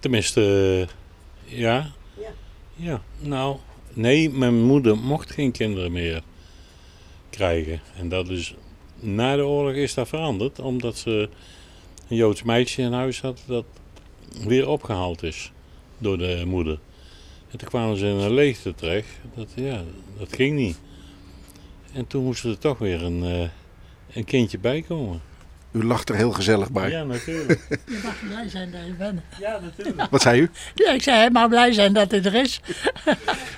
[0.00, 0.40] Tenminste,
[1.44, 1.90] eh, ja.
[2.18, 2.30] Ja.
[2.76, 3.56] Ja, nou,
[3.92, 6.22] nee, mijn moeder mocht geen kinderen meer
[7.30, 7.80] krijgen.
[7.96, 8.54] En dat is,
[9.00, 11.28] na de oorlog is dat veranderd, omdat ze
[12.08, 13.64] een Joods meisje in huis had dat
[14.46, 15.52] weer opgehaald is
[15.98, 16.78] door de moeder.
[17.50, 19.08] En toen kwamen ze in een leegte terecht.
[19.34, 19.82] Dat, ja,
[20.18, 20.78] dat ging niet.
[21.94, 23.48] En toen moest er toch weer een, eh,
[24.16, 25.20] een kindje bij komen.
[25.72, 26.90] U lacht er heel gezellig bij.
[26.90, 27.66] Ja, natuurlijk.
[27.86, 29.20] Je mag blij zijn dat je bent.
[29.40, 30.10] Ja, natuurlijk.
[30.10, 30.50] Wat zei u?
[30.74, 32.60] Ja, ik zei, hij mag blij zijn dat hij er is.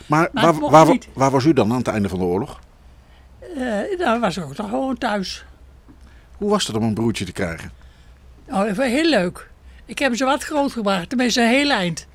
[0.07, 2.61] Maar, Maar waar, waar, waar was u dan aan het einde van de oorlog?
[3.57, 5.45] Eh dan was ik ook toch gewoon thuis.
[6.37, 7.71] Hoe was het om een broertje te krijgen?
[8.49, 9.49] Oh, heel leuk.
[9.85, 12.07] Ik heb ze wat grootgebracht, tenminste een heel eind.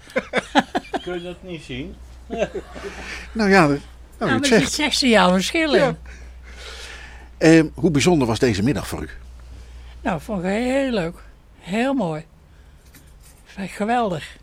[1.04, 1.96] Kun je dat niet zien?
[3.32, 3.78] Nou ja,
[4.28, 4.72] nou, Nou, het zit zegt.
[4.72, 5.96] 16 jaar verschil
[7.40, 7.72] in.
[7.74, 9.10] Hoe bijzonder was deze middag voor u?
[10.02, 11.16] Nou, vond ik heel leuk.
[11.60, 12.26] Heel mooi.
[13.58, 14.38] Geweldig.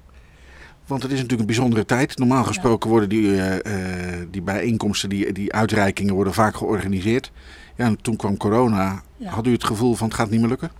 [0.87, 2.19] Want het is natuurlijk een bijzondere tijd.
[2.19, 7.33] Normaal gesproken worden die, eh, eh, die bijeenkomsten, die, die uitreikingen worden vaak georganiseerd.
[7.77, 9.03] Ja, en toen kwam corona.
[9.17, 9.31] Ja.
[9.31, 10.71] Had u het gevoel van het gaat niet meer lukken?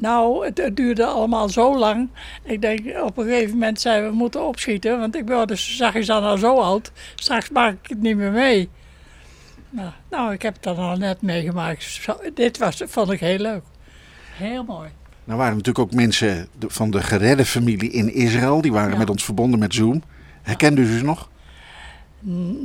[0.00, 2.08] Nou, het, het duurde allemaal zo lang.
[2.44, 4.98] Ik denk op een gegeven moment zijn we moeten opschieten.
[4.98, 6.92] Want ik word dus, zag je dan al zo oud.
[7.14, 8.68] Straks maak ik het niet meer mee.
[9.70, 11.82] Nou, nou ik heb het dan al net meegemaakt.
[11.82, 13.62] Zo, dit was, vond ik heel leuk.
[14.32, 14.88] Heel mooi.
[15.24, 18.60] Nou waren natuurlijk ook mensen van de geredde familie in Israël.
[18.60, 18.98] Die waren Ja.
[18.98, 20.02] met ons verbonden met Zoom.
[20.42, 21.28] Herkende u ze nog?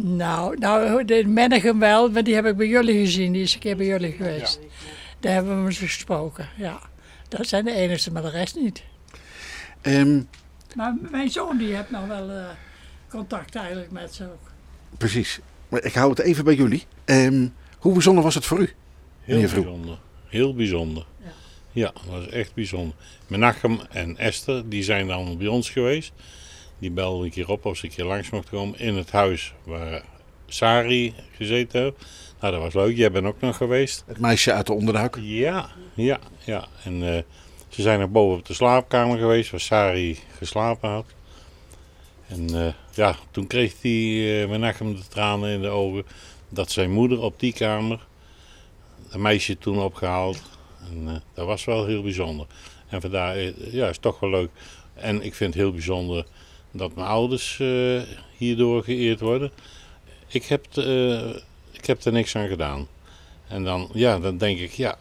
[0.03, 3.31] Nou, nou de Mennegem wel, maar die heb ik bij jullie gezien.
[3.31, 4.59] Die is een keer bij jullie geweest.
[5.19, 6.79] Daar hebben we eens gesproken, ja.
[7.37, 8.83] Dat zijn de enigste, maar de rest niet.
[9.81, 10.21] Ehm,
[10.75, 12.45] Maar mijn zoon die heeft nog wel eh,
[13.09, 14.51] contact eigenlijk met ze ook.
[14.97, 15.39] precies.
[15.69, 16.83] Maar ik hou het even bij jullie.
[17.05, 18.69] Ehm, hoe bijzonder was het voor u?
[19.21, 19.97] Heel bijzonder.
[20.27, 21.05] Heel bijzonder.
[21.23, 21.31] Ja.
[21.71, 22.95] Ja, dat was echt bijzonder.
[23.27, 26.11] Menachem en Esther, die zijn dan bij ons geweest.
[26.79, 29.53] Die belden een keer op of ze een keer langs mochten komen in het huis
[29.63, 30.03] waar
[30.47, 32.05] Sari gezeten heeft.
[32.39, 32.95] Nou, dat was leuk.
[32.97, 34.03] Jij bent ook nog geweest.
[34.07, 35.17] Het meisje uit de onderduik.
[35.21, 36.67] Ja, ja, ja.
[36.83, 37.21] En eh,
[37.69, 41.05] ze zijn nog boven op de slaapkamer geweest waar Sari geslapen had.
[42.27, 46.05] En eh, ja, toen kreeg die eh Menachem de tranen in de ogen
[46.49, 48.05] dat zijn moeder op die kamer
[49.09, 50.41] een meisje toen opgehaald.
[50.89, 52.47] En eh, dat was wel heel bijzonder.
[52.87, 53.37] En vandaar,
[53.71, 54.49] ja, is toch wel leuk.
[54.93, 56.25] En ik vind het heel bijzonder
[56.71, 57.61] dat mijn ouders
[58.37, 59.51] hierdoor geëerd worden.
[60.27, 61.43] Ik heb, t-
[61.85, 62.87] ik heb er niks aan gedaan.
[63.47, 64.95] En dan, ja, dan denk ik, ja,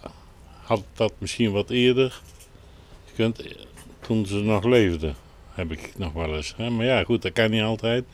[0.62, 2.20] had dat misschien wat eerder
[3.06, 3.52] gekund, eh,
[4.00, 5.14] toen ze nog leefden,
[5.52, 6.54] heb ik nog wel eens.
[6.56, 6.70] Hè?
[6.70, 8.04] Maar ja, goed, dat kan niet altijd.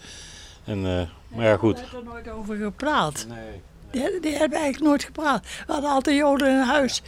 [0.65, 1.75] En, eh, maar ja, goed.
[1.75, 3.27] We hebben er nooit over gepraat.
[3.29, 3.61] Nee.
[3.91, 5.47] Die, die hebben eigenlijk nooit gepraat.
[5.67, 7.03] We hadden altijd Joden in huis.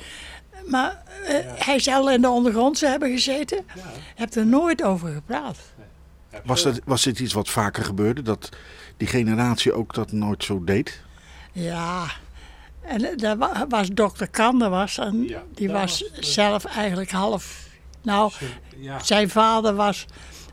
[0.66, 3.66] Maar eh, hij zal in de ondergrondse hebben gezeten.
[4.14, 5.58] Heb er nooit over gepraat.
[6.44, 8.22] Was, dat, was dit iets wat vaker gebeurde?
[8.22, 8.48] Dat
[8.96, 11.02] die generatie ook dat nooit zo deed?
[11.52, 12.06] Ja,
[12.82, 14.98] en eh, daar wa- was dokter Kander was.
[14.98, 17.60] En Ja, die was was- zelf eigenlijk half...
[18.02, 18.32] Nou,
[18.76, 18.98] Ja.
[18.98, 20.06] zijn vader was,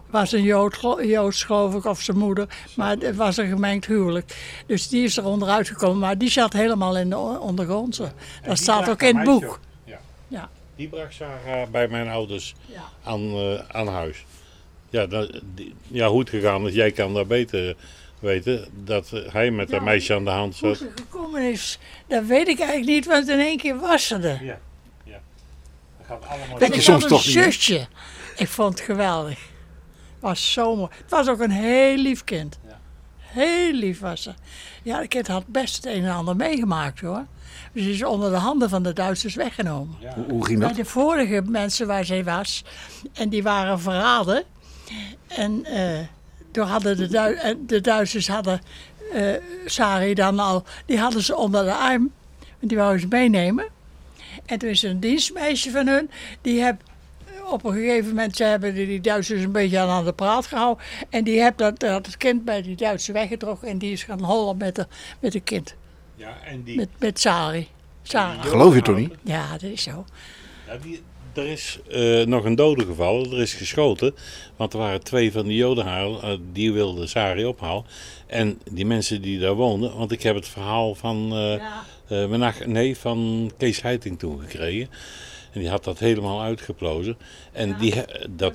[0.09, 2.47] was een Jood, Joods, geloof ik, of zijn moeder.
[2.75, 4.61] Maar het was een gemengd huwelijk.
[4.67, 5.99] Dus die is er onderuit gekomen.
[5.99, 8.11] Maar die zat helemaal in de ondergrondse.
[8.45, 9.59] Dat staat ook in het boek.
[9.83, 9.99] Ja.
[10.27, 10.49] Ja.
[10.75, 12.55] Die bracht Sarah bij mijn ouders
[13.03, 14.25] aan, eh, aan huis.
[14.89, 17.75] Ja, dat, die- ja, hoe het gegaan is, jij kan dat beter
[18.19, 18.67] weten.
[18.83, 20.77] Dat hij met Ja, een meisje aan de hand Hoe zat.
[20.77, 24.43] ze gekomen is, dat weet ik eigenlijk niet, want in één keer was ze er.
[24.43, 24.59] Ja,
[25.03, 25.19] ja.
[25.97, 27.43] Dat gaat allemaal je soms een toch niet, hè?
[27.43, 27.87] zusje.
[28.37, 29.39] Ik vond het geweldig.
[30.19, 30.89] Was zo mooi.
[31.01, 32.59] Het was ook een heel lief kind.
[33.17, 34.33] Heel lief was ze.
[34.83, 37.25] Ja, het kind had best het een en ander meegemaakt hoor.
[37.73, 39.95] Dus ze is onder de handen van de Duitsers weggenomen.
[40.15, 40.77] Hoe, hoe ging Bij dat?
[40.77, 42.63] de vorige mensen waar zij was.
[43.13, 44.43] En die waren verraden.
[45.27, 45.99] En eh,
[46.51, 48.61] toen hadden de, eh, de Duitsers hadden
[49.13, 49.33] eh
[49.65, 52.11] Sari dan al, die hadden ze onder de arm.
[52.39, 53.67] Want die wouden ze meenemen.
[54.45, 56.09] En toen is er een dienstmeisje van hun,
[56.41, 56.81] die heb
[57.45, 60.83] op een gegeven moment, ze hebben die Duitsers een beetje aan de praat gehouden.
[61.09, 64.23] En die heeft dat, dat het kind bij die Duitsers weggetrokken en die is gaan
[64.23, 64.87] hollen met, de,
[65.19, 65.75] met het kind.
[66.15, 67.67] Ja, en die, Met, met Sari.
[68.03, 68.45] Sarah.
[68.45, 69.13] Geloof je toch niet?
[69.21, 70.05] Ja, dat is zo.
[70.67, 71.01] Ja, die,
[71.39, 74.15] er is eh, nog een dode gevallen, er is geschoten.
[74.55, 77.85] Want er waren twee van die jodenhalen, eh, die wilden Sari ophalen.
[78.27, 81.83] En die mensen die daar woonden, want ik heb het verhaal van, Ja.
[82.27, 84.89] Menach- nee, van Kees Heiting toen gekregen.
[85.53, 87.17] En die had dat helemaal uitgeplozen.
[87.51, 87.93] En die,
[88.29, 88.53] dat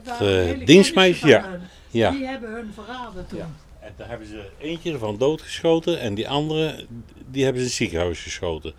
[0.65, 1.61] dienstmeisje, ja, van hun.
[1.91, 2.11] ja.
[2.11, 3.39] Die hebben hun verraden toen.
[3.81, 6.87] En daar hebben ze eentje ervan doodgeschoten en die andere,
[7.31, 8.73] die hebben ze in het ziekenhuis geschoten.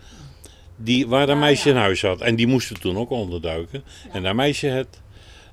[0.76, 2.20] Die, waar dat meisje in huis zat.
[2.20, 3.84] En die moesten toen ook onderduiken.
[4.12, 5.00] En dat meisje, het,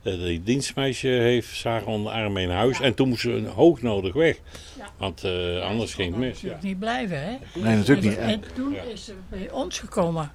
[0.03, 2.79] eh, die dienstmeisje, heeft Sarah onder de arm mee naar huis.
[2.79, 4.37] En toen moesten ze hoognodig weg.
[4.77, 4.89] Ja.
[4.97, 6.41] Want eh, anders ging het mis.
[6.41, 6.57] Ja.
[6.61, 7.37] niet blijven, hè?
[7.53, 8.17] Nee, natuurlijk niet.
[8.17, 8.81] En, En- en toen Ja.
[8.81, 10.31] is ze bij ons gekomen.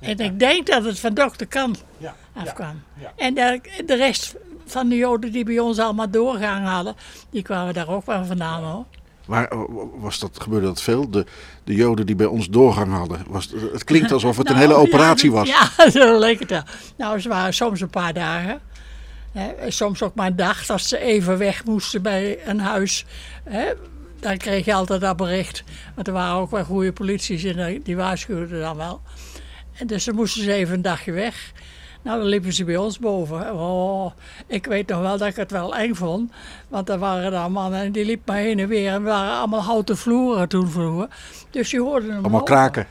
[0.00, 2.16] En ik denk dat het van dokter Kan Ja.
[2.34, 2.82] afkwam.
[3.00, 3.12] Ja.
[3.16, 4.34] En de, de rest
[4.66, 6.94] van de Joden die bij ons allemaal doorgang hadden,
[7.30, 8.84] die kwamen daar ook wel vandaan hoor.
[9.24, 9.58] Waar eh,
[9.96, 11.10] was dat, gebeurde dat veel?
[11.10, 11.26] De,
[11.64, 13.20] de Joden die bij ons doorgang hadden.
[13.28, 15.48] Was, het klinkt alsof het een hele Nou, operatie ja, was.
[15.48, 16.62] Ja, zo leek het wel.
[16.96, 18.60] Nou, ze waren soms een paar dagen.
[19.32, 23.04] Hè, soms ook maar een dag als ze even weg moesten bij een huis.
[23.44, 23.64] Hè,
[24.20, 25.64] dan kreeg je altijd dat bericht.
[25.94, 29.00] Want er waren ook wel goede polities en die- die waarschuwden dan wel.
[29.74, 31.52] En dus dan moesten ze even een dagje weg.
[32.04, 33.54] Nou, dan liepen ze bij ons boven.
[33.54, 34.10] Oh,
[34.46, 36.32] ik weet nog wel dat ik het wel eng vond.
[36.68, 38.90] Want er waren daar mannen en die liepen maar heen en weer.
[38.92, 41.08] En we waren allemaal houten vloeren toen vroeger.
[41.50, 42.86] Dus je hoorde hem Allemaal kraken.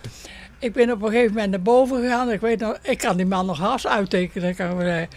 [0.60, 2.32] Ik ben op een gegeven moment naar boven gegaan.
[2.32, 5.08] Ik weet nog, ik kan die man nog haast uittekenen, kan ik maar zeggen.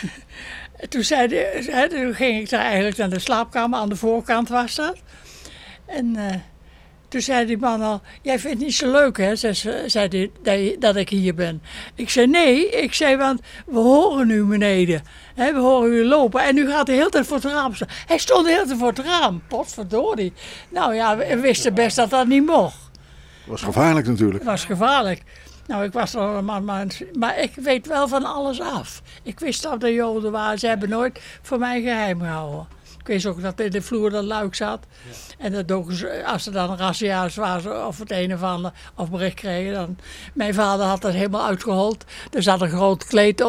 [0.88, 4.74] toen, zei die- toen ging ik daar eigenlijk naar de slaapkamer, aan de voorkant was
[4.74, 4.96] dat.
[5.86, 6.34] En eh,
[7.08, 10.08] toen zei die man al, jij vindt het niet zo leuk hè, zei, ze- zei
[10.08, 11.62] die, dat, ik hier ben.
[11.94, 15.02] Ik zei nee, ik zei want we horen u beneden.
[15.34, 17.88] Hè, we horen u lopen en u gaat de hele tijd voor het raam staan.
[18.06, 20.32] Hij stond de hele tijd voor het raam, potverdorie.
[20.68, 22.76] Nou ja, we wisten best dat dat niet mocht.
[23.46, 24.38] was gevaarlijk natuurlijk.
[24.38, 25.22] Het was gevaarlijk.
[25.66, 26.86] Nou, ik was er allemaal, maar,
[27.18, 29.02] maar ik weet wel van alles af.
[29.22, 30.58] Ik wist dat de Joden waren.
[30.58, 32.66] Ze hebben nooit voor mij geheim gehouden.
[33.06, 34.86] Ik wist ook dat in de vloer dat luik zat.
[35.38, 39.10] En dat ook, ze- als er dan razzia's waren of het een of ander of
[39.10, 39.72] bericht kregen.
[39.72, 39.98] Dan,
[40.34, 42.04] mijn vader had dat helemaal uitgehold.
[42.32, 43.46] Er zat een groot kleed eh,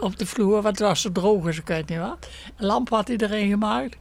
[0.00, 2.28] op de vloer, want het was zo droog als ik weet niet wat.
[2.56, 3.96] Een lamp had hij erin gemaakt.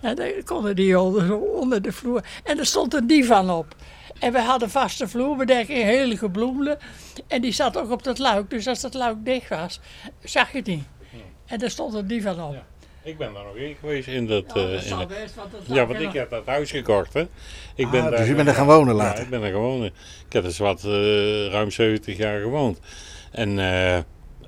[0.00, 2.24] En dan konden die zo onder de vloer.
[2.44, 3.74] En er stond een divan op.
[4.18, 6.78] En we hadden vaste vloerbedekking, hele gebloemde.
[7.26, 8.50] En die zat ook op dat luik.
[8.50, 9.80] Dus als dat luik dicht was,
[10.24, 10.84] zag je het niet.
[11.46, 12.56] En daar stond een divan op.
[13.02, 14.44] Ik ben daar nog in geweest in dat...
[14.54, 16.46] Ja, eh, dat in dat- best, want dat ja, want er ik nog- heb dat
[16.46, 17.24] huis gekocht, hè.
[17.74, 19.22] Ik Ah, dus je bent er gaan wonen Ja, later?
[19.22, 19.86] ik ben er gaan wonen.
[20.26, 22.80] Ik heb dus wat eh, ruim 70 jaar gewoond.
[23.30, 23.98] En eh,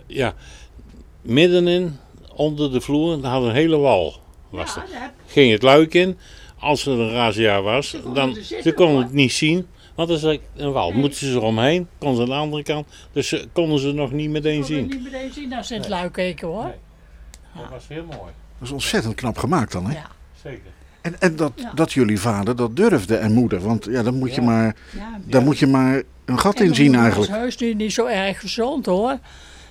[0.07, 0.35] ja,
[1.23, 1.99] middenin,
[2.35, 4.15] onder de vloer, daar had een hele wal.
[4.51, 4.85] Was er.
[4.93, 6.19] Ja, Ging het luik in.
[6.59, 9.05] Als er een razzia was, konden dan er zitten, ze konden hoor.
[9.05, 9.67] het niet zien.
[9.95, 10.91] Want er is een wal.
[10.93, 12.87] Moeten ze eromheen, kon ze aan de andere kant.
[13.13, 14.87] Dus ze konden ze nog niet meteen je zien.
[14.87, 16.65] niet meteen zien als ze in het luik keken hoor.
[16.65, 16.73] Nee.
[17.57, 18.31] Dat was heel mooi.
[18.63, 19.93] Dat is ontzettend knap gemaakt dan, hè?
[19.95, 20.07] Ja.
[20.43, 20.71] Zeker.
[21.01, 21.73] En, en dat, Ja.
[21.75, 23.61] dat jullie vader dat durfde en moeder.
[23.61, 26.75] Want ja, dan moet je maar, Ja, daar moet je maar een gat En in
[26.75, 27.31] zien eigenlijk.
[27.31, 29.19] was heus nu niet zo erg gezond hoor.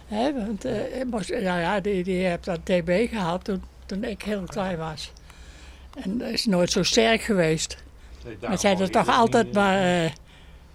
[0.07, 0.73] Hè, want eh,
[1.11, 5.11] moest- ja, ja, die, die heeft dat TB gehad toen, toen ik heel klein was.
[6.03, 7.77] En is nooit zo sterk geweest.
[8.41, 10.11] Maar zij heeft het toch altijd maar, eh,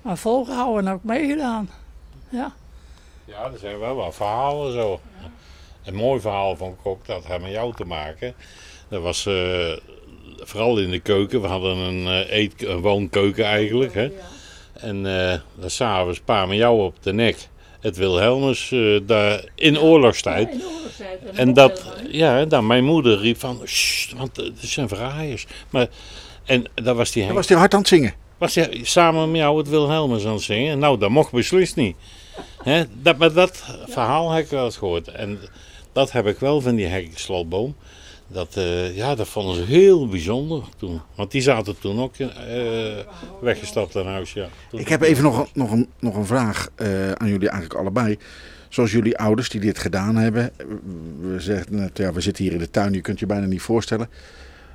[0.03, 1.71] maar volgehouden en ook meegedaan.
[2.29, 2.53] Ja.
[3.25, 5.01] Ja, er zijn wel wat verhalen zo.
[5.87, 8.35] Een mooi verhaal vond ik ook, dat had met jou te maken.
[8.89, 9.77] Dat was eh,
[10.39, 11.41] vooral in de keuken.
[11.41, 13.95] We hadden een, eh, eet, een woonkeuken eigenlijk.
[13.95, 14.11] Hè?
[14.73, 17.37] En eh dan s'avonds pa met jou op de nek.
[17.81, 20.51] Het Wilhelmus eh, daar in oorlogstijd.
[20.53, 21.21] In de oorlogstijd.
[21.35, 25.47] En dat, ja, dan mijn moeder riep van, "Sst, want het zijn verraaiers.
[25.71, 25.87] Maar,
[26.45, 28.15] en dat was die Henk was hij hard aan het zingen.
[28.39, 30.79] was hij samen met jou het Wilhelmus aan het zingen.
[30.79, 31.97] Nou, dat mocht beslist niet.
[32.63, 35.09] Hè, dat, maar dat verhaal heb ik wel eens gehoord.
[35.09, 35.39] En
[35.97, 37.75] dat heb ik wel van die hekslotboom.
[38.29, 41.01] Dat, eh, ja, dat vonden ze heel bijzonder toen.
[41.15, 42.29] Want die zaten toen ook eh,
[43.41, 44.33] weggestapt aan huis.
[44.33, 44.49] Ja.
[44.71, 48.19] Ik heb even nog, nog, een, nog een vraag eh, aan jullie eigenlijk allebei.
[48.69, 50.53] Zoals jullie ouders die dit gedaan hebben.
[51.21, 54.09] We zeggen ja, we zitten hier in de tuin, je kunt je bijna niet voorstellen.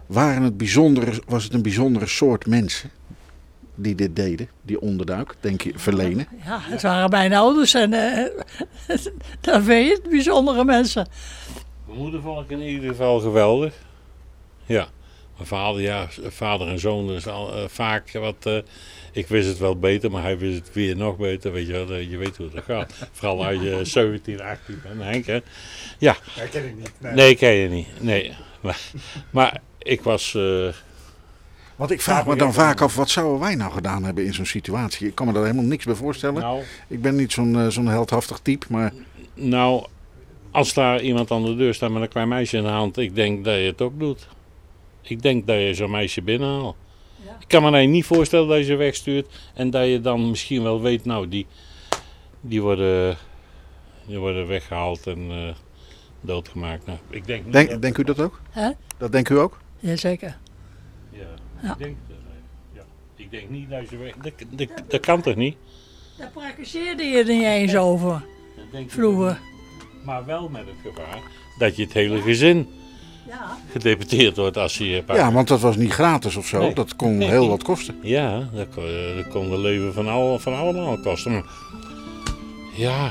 [0.06, 2.90] Waren het bijzondere, was het een bijzondere soort mensen
[3.76, 4.50] die dit deden?
[4.62, 6.28] Die onderduik, denk je, verlenen?
[6.46, 8.26] Ja, het waren mijn ouders en eh
[9.42, 11.08] daar weet je het, bijzondere mensen.
[11.86, 13.74] Mijn moeder vond ik in ieder geval geweldig.
[14.66, 14.88] Ja.
[15.36, 18.36] Mijn vader, ja, vader en zoon is al, eh, vaak wat.
[18.46, 18.58] eh,
[19.12, 21.52] ik wist het wel beter, maar hij wist het weer nog beter.
[21.52, 22.94] Weet je, wel, eh, je weet hoe het gaat.
[23.12, 25.26] Vooral als je 17, 18 bent, Henk.
[25.26, 25.40] Hè?
[25.98, 26.16] Ja.
[26.36, 26.92] Dat ken ik niet.
[27.00, 27.14] Nee.
[27.14, 27.88] Nee, ken je niet.
[28.00, 28.34] Nee.
[28.62, 28.80] Maar,
[29.30, 30.38] maar ik was.
[31.82, 34.46] Want ik vraag me dan vaak af, wat zouden wij nou gedaan hebben in zo'n
[34.46, 35.08] situatie?
[35.08, 36.42] Ik kan me daar helemaal niks bij voorstellen.
[36.42, 38.94] nou, Ik ben niet zo'n eh, zo'n heldhaftig type, maar
[39.34, 39.86] nou,
[40.52, 43.16] als daar iemand aan de deur staat met een klein meisje in de hand, ik
[43.16, 44.28] denk dat je het ook doet.
[45.02, 46.76] Ik denk dat je zo'n meisje binnenhaalt.
[47.40, 50.82] Ik kan me niet voorstellen dat je ze wegstuurt en dat je dan misschien wel
[50.82, 51.48] weet, nou, die,
[52.42, 53.18] die, worden,
[54.06, 55.54] die worden weggehaald en eh,
[56.22, 56.86] doodgemaakt.
[56.86, 58.42] Nou, ik denk dat- denk, denkt u dat ook?
[58.50, 58.70] Hè?
[58.98, 59.58] Dat denkt u ook?
[59.80, 60.38] Jazeker.
[61.10, 61.26] Ja,
[61.62, 61.72] Ja.
[61.72, 62.82] Ik, denk, dat, eh, ja.
[63.16, 64.14] ik denk niet dat je weg...
[64.22, 65.56] Dat, dat, dat kan toch niet?
[66.18, 68.24] Daar praktiseerde je er niet eens over,
[68.88, 69.40] vroeger.
[70.06, 71.20] Maar wel met het gevaar
[71.58, 72.68] dat je het hele gezin
[73.28, 73.58] Ja.
[73.72, 76.60] gedeputeerd wordt als je Ja, want dat was niet gratis of zo.
[76.60, 76.74] Nee.
[76.74, 77.30] Dat kon Nee.
[77.30, 77.96] heel wat kosten.
[78.02, 81.32] Ja, dat kon, eh, dat kon de leven van, al, van allemaal kosten.
[81.32, 81.44] Maar
[82.76, 83.10] ja,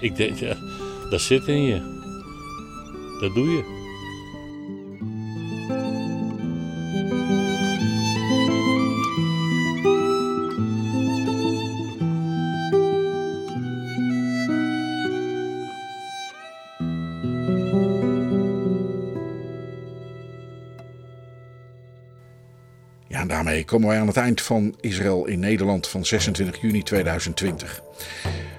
[0.00, 0.56] ik denk, ja,
[1.10, 1.98] dat zit in je.
[3.20, 3.78] Dat doe je.
[23.50, 27.82] Daarmee komen wij aan het eind van Israël in Nederland van 26 juni 2020.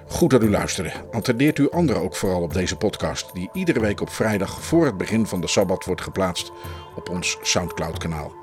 [0.08, 0.92] Goed dat u luisterde.
[1.12, 4.98] Attendeert u anderen ook vooral op deze podcast, die iedere week op vrijdag voor het
[4.98, 6.52] begin van de Sabbat wordt geplaatst
[6.96, 8.34] op ons Soundcloud-kanaal.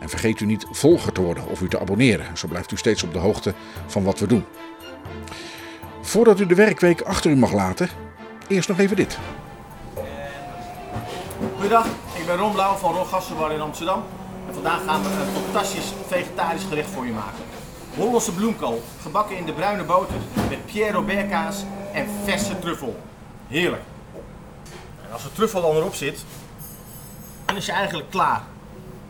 [0.00, 3.02] En vergeet u niet volger te worden of u te abonneren, zo blijft u steeds
[3.02, 3.54] op de hoogte
[3.86, 4.44] van wat we doen.
[6.02, 7.88] Voordat u de werkweek achter u mag laten,
[8.48, 9.18] eerst nog even dit.
[11.52, 14.02] Goedendag, ik ben Ron Blauw van Ron Gassenbar in Amsterdam.
[14.52, 17.44] Vandaag gaan we een fantastisch vegetarisch gerecht voor je maken.
[17.94, 20.16] Hollandse bloemkool, gebakken in de bruine boter
[20.48, 22.96] met Pierre Robert kaas en verse truffel.
[23.48, 23.82] Heerlijk.
[25.06, 26.24] En als de truffel dan erop zit,
[27.44, 28.42] dan is je eigenlijk klaar.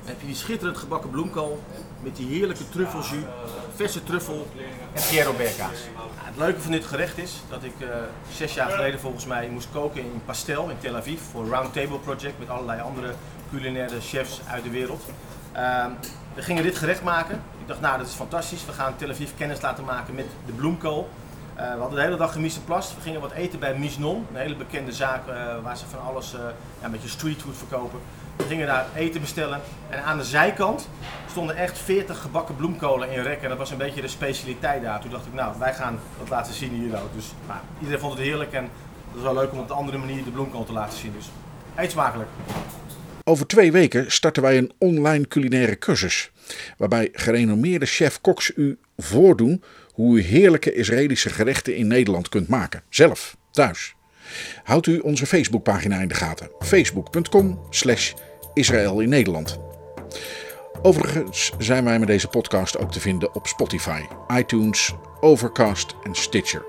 [0.01, 1.62] Dan heb je die schitterend gebakken bloemkool
[2.01, 3.24] met die heerlijke truffeljus,
[3.74, 4.47] verse truffel
[4.93, 5.78] en Pierre Robert kaas.
[5.95, 7.88] Nou, het leuke van dit gerecht is dat ik eh,
[8.32, 11.99] zes jaar geleden volgens mij moest koken in Pastel in Tel Aviv voor Round Table
[11.99, 13.14] Project met allerlei andere
[13.53, 15.03] culinaire chefs uit de wereld.
[15.53, 15.90] Ehm,
[16.34, 17.34] we gingen dit gerecht maken.
[17.34, 18.64] Ik dacht, nou dat is fantastisch.
[18.66, 21.09] We gaan Tel Aviv kennis laten maken met de bloemkool.
[21.55, 22.94] Eh, we hadden de hele dag gemiste plast.
[22.94, 26.34] We gingen wat eten bij Misnon, een hele bekende zaak eh, waar ze van alles,
[26.34, 28.00] uh, ja, een beetje streetfood verkopen.
[28.36, 30.88] We gingen daar eten bestellen en aan de zijkant
[31.30, 33.42] stonden echt 40 gebakken bloemkolen in rekken.
[33.42, 35.00] En dat was een beetje de specialiteit daar.
[35.00, 37.14] Toen dacht ik, nou, wij gaan dat laten zien hier ook.
[37.14, 37.32] Dus
[37.78, 40.30] iedereen vond het heerlijk en het was wel leuk om op een andere manier de
[40.30, 41.12] bloemkool te laten zien.
[41.12, 41.30] Dus
[41.74, 42.28] eet smakelijk.
[43.25, 46.31] Over twee weken starten wij een online culinaire cursus.
[46.77, 49.62] Waarbij gerenommeerde chef-koks u voordoen
[49.93, 52.83] hoe u heerlijke Israëlische gerechten in Nederland kunt maken.
[52.89, 53.95] Zelf, thuis.
[54.64, 56.51] Houdt u onze Facebookpagina in de gaten.
[56.59, 58.12] Facebook.com slash
[58.55, 59.59] Israël in Nederland.
[60.83, 64.01] Overigens zijn wij met deze podcast ook te vinden op Spotify,
[64.37, 66.64] iTunes, Overcast en Stitcher.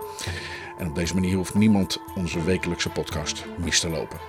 [0.77, 4.19] En op deze manier hoeft niemand onze wekelijkse podcast mis te lopen.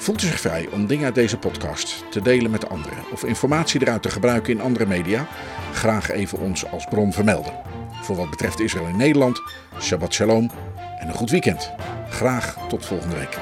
[0.00, 3.80] Voelt u zich vrij om dingen uit deze podcast te delen met anderen of informatie
[3.80, 5.26] eruit te gebruiken in andere media?
[5.72, 7.52] Graag even ons als bron vermelden.
[8.02, 9.40] Voor wat betreft Israël in Nederland,
[9.80, 10.50] Shabbat Shalom
[10.98, 11.72] en een goed weekend.
[12.08, 13.38] Graag tot volgende week.